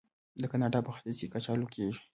د 0.41 0.43
کاناډا 0.51 0.79
په 0.83 0.91
ختیځ 0.95 1.15
کې 1.21 1.31
کچالو 1.33 1.65
کیږي. 1.73 1.99